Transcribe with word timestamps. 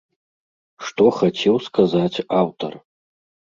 Што 0.85 1.05
хацеў 1.19 1.55
сказаць 1.67 2.23
аўтар? 2.41 2.71